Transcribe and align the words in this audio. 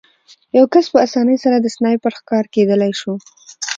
یو 0.57 0.65
کس 0.73 0.85
په 0.93 0.97
اسانۍ 1.05 1.37
سره 1.43 1.57
د 1.59 1.67
سنایپر 1.75 2.11
ښکار 2.19 2.45
کېدلی 2.53 2.91
شو 2.99 3.13